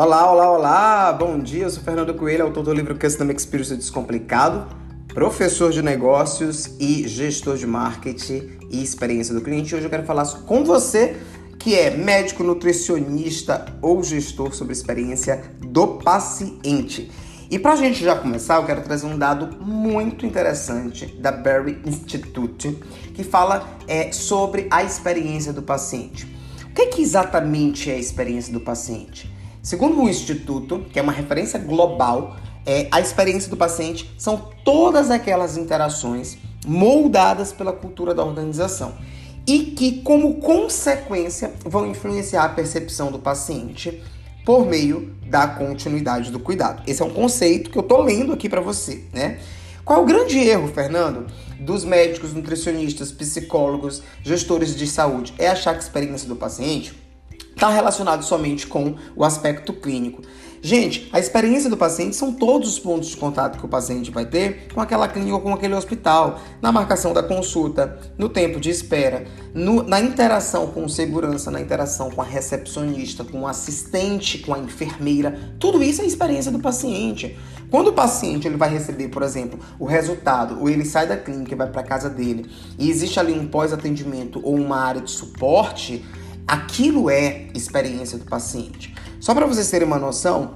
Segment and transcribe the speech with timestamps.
[0.00, 1.12] Olá, olá, olá!
[1.12, 4.68] Bom dia, eu sou Fernando Coelho, autor do livro Customer Experience Descomplicado,
[5.08, 9.74] professor de negócios e gestor de marketing e experiência do cliente.
[9.74, 11.16] Hoje eu quero falar com você
[11.58, 17.10] que é médico, nutricionista ou gestor sobre experiência do paciente.
[17.50, 21.82] E para a gente já começar, eu quero trazer um dado muito interessante da Berry
[21.84, 22.70] Institute
[23.12, 26.24] que fala é, sobre a experiência do paciente.
[26.70, 29.36] O que, é que exatamente é a experiência do paciente?
[29.68, 35.10] Segundo o Instituto, que é uma referência global, é, a experiência do paciente são todas
[35.10, 38.94] aquelas interações moldadas pela cultura da organização
[39.46, 44.02] e que, como consequência, vão influenciar a percepção do paciente
[44.42, 46.82] por meio da continuidade do cuidado.
[46.86, 49.38] Esse é um conceito que eu tô lendo aqui para você, né?
[49.84, 51.26] Qual é o grande erro, Fernando,
[51.60, 55.34] dos médicos, nutricionistas, psicólogos, gestores de saúde?
[55.36, 57.06] É achar que a experiência do paciente
[57.58, 60.22] está relacionado somente com o aspecto clínico.
[60.62, 64.26] Gente, a experiência do paciente são todos os pontos de contato que o paciente vai
[64.26, 68.70] ter com aquela clínica ou com aquele hospital, na marcação da consulta, no tempo de
[68.70, 69.24] espera,
[69.54, 74.58] no, na interação com segurança, na interação com a recepcionista, com o assistente, com a
[74.58, 75.56] enfermeira.
[75.58, 77.36] Tudo isso é a experiência do paciente.
[77.70, 81.54] Quando o paciente ele vai receber, por exemplo, o resultado, ou ele sai da clínica
[81.54, 86.04] e vai para casa dele, e existe ali um pós-atendimento ou uma área de suporte,
[86.48, 88.94] aquilo é experiência do paciente.
[89.20, 90.54] Só para vocês terem uma noção,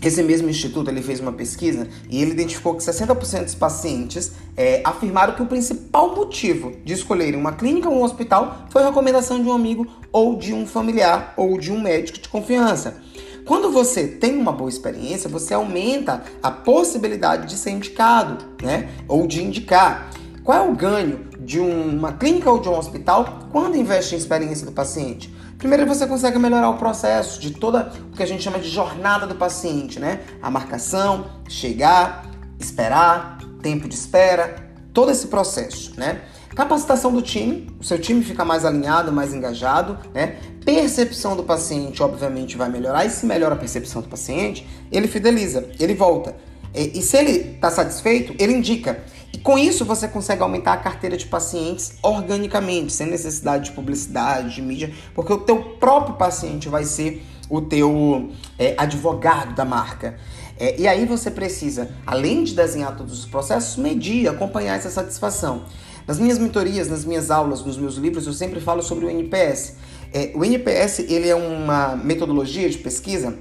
[0.00, 4.80] esse mesmo instituto ele fez uma pesquisa e ele identificou que 60% dos pacientes é,
[4.84, 9.42] afirmaram que o principal motivo de escolherem uma clínica ou um hospital foi a recomendação
[9.42, 13.02] de um amigo ou de um familiar ou de um médico de confiança.
[13.44, 18.90] Quando você tem uma boa experiência, você aumenta a possibilidade de ser indicado, né?
[19.08, 20.10] Ou de indicar.
[20.48, 24.64] Qual é o ganho de uma clínica ou de um hospital quando investe em experiência
[24.64, 25.30] do paciente?
[25.58, 29.26] Primeiro você consegue melhorar o processo de toda o que a gente chama de jornada
[29.26, 30.20] do paciente, né?
[30.40, 32.24] A marcação, chegar,
[32.58, 36.22] esperar, tempo de espera, todo esse processo, né?
[36.56, 40.38] Capacitação do time, o seu time fica mais alinhado, mais engajado, né?
[40.64, 43.04] Percepção do paciente, obviamente, vai melhorar.
[43.04, 46.34] E se melhora a percepção do paciente, ele fideliza, ele volta.
[46.74, 49.04] E, e se ele está satisfeito, ele indica.
[49.38, 54.56] E com isso você consegue aumentar a carteira de pacientes organicamente, sem necessidade de publicidade,
[54.56, 60.18] de mídia, porque o teu próprio paciente vai ser o teu é, advogado da marca.
[60.58, 65.66] É, e aí você precisa, além de desenhar todos os processos, medir, acompanhar essa satisfação.
[66.04, 69.76] Nas minhas mentorias, nas minhas aulas, nos meus livros, eu sempre falo sobre o NPS.
[70.12, 73.38] É, o NPS ele é uma metodologia de pesquisa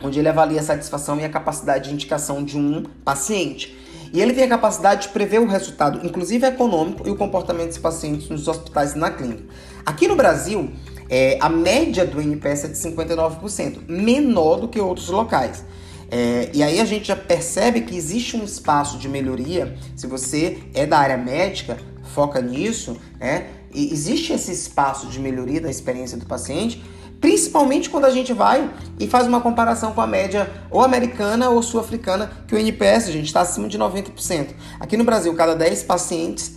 [0.00, 3.76] onde ele avalia a satisfação e a capacidade de indicação de um paciente.
[4.12, 7.78] E ele tem a capacidade de prever o resultado, inclusive econômico, e o comportamento dos
[7.78, 9.44] pacientes nos hospitais e na clínica.
[9.86, 10.70] Aqui no Brasil,
[11.08, 15.64] é, a média do NPS é de 59%, menor do que outros locais.
[16.10, 19.78] É, e aí a gente já percebe que existe um espaço de melhoria.
[19.96, 23.46] Se você é da área médica, foca nisso, né?
[23.74, 26.82] E existe esse espaço de melhoria da experiência do paciente
[27.22, 28.68] principalmente quando a gente vai
[28.98, 33.12] e faz uma comparação com a média ou americana ou sul-africana, que o NPS, a
[33.12, 34.48] gente, está acima de 90%.
[34.80, 36.56] Aqui no Brasil, cada 10 pacientes,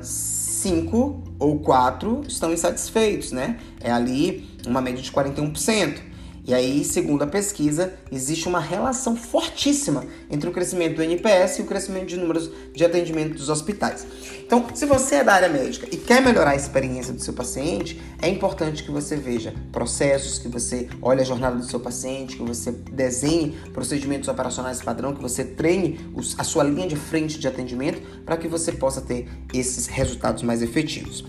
[0.00, 3.58] 5 uh, uh, ou 4 estão insatisfeitos, né?
[3.80, 6.13] É ali uma média de 41%.
[6.46, 11.62] E aí, segundo a pesquisa, existe uma relação fortíssima entre o crescimento do NPS e
[11.62, 14.06] o crescimento de números de atendimento dos hospitais.
[14.44, 17.98] Então, se você é da área médica e quer melhorar a experiência do seu paciente,
[18.20, 22.42] é importante que você veja processos, que você olhe a jornada do seu paciente, que
[22.42, 25.98] você desenhe procedimentos operacionais padrão, que você treine
[26.36, 30.60] a sua linha de frente de atendimento para que você possa ter esses resultados mais
[30.60, 31.24] efetivos.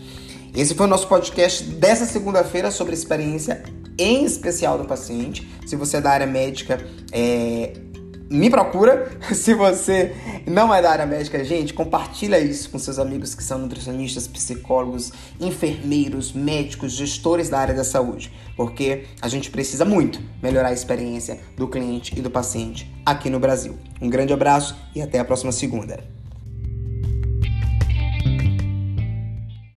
[0.54, 3.64] Esse foi o nosso podcast dessa segunda-feira sobre experiência
[3.98, 5.48] em especial do paciente.
[5.66, 6.80] Se você é da área médica,
[7.12, 7.74] é,
[8.30, 9.12] me procura.
[9.34, 13.58] Se você não é da área médica, gente, compartilha isso com seus amigos que são
[13.60, 20.70] nutricionistas, psicólogos, enfermeiros, médicos, gestores da área da saúde, porque a gente precisa muito melhorar
[20.70, 23.78] a experiência do cliente e do paciente aqui no Brasil.
[24.02, 26.15] Um grande abraço e até a próxima segunda.